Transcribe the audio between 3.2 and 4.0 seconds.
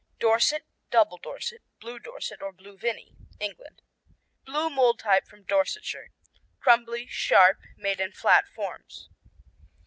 England